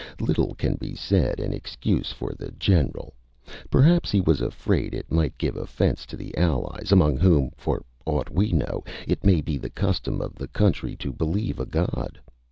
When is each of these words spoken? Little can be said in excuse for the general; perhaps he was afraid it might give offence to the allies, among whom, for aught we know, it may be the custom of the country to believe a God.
Little 0.19 0.55
can 0.55 0.77
be 0.77 0.95
said 0.95 1.39
in 1.39 1.53
excuse 1.53 2.11
for 2.11 2.33
the 2.35 2.49
general; 2.53 3.13
perhaps 3.69 4.09
he 4.09 4.19
was 4.19 4.41
afraid 4.41 4.95
it 4.95 5.11
might 5.11 5.37
give 5.37 5.55
offence 5.55 6.07
to 6.07 6.17
the 6.17 6.35
allies, 6.35 6.91
among 6.91 7.17
whom, 7.17 7.51
for 7.55 7.85
aught 8.03 8.31
we 8.31 8.51
know, 8.51 8.83
it 9.07 9.23
may 9.23 9.41
be 9.41 9.59
the 9.59 9.69
custom 9.69 10.19
of 10.19 10.33
the 10.33 10.47
country 10.47 10.95
to 10.95 11.13
believe 11.13 11.59
a 11.59 11.67
God. 11.67 12.19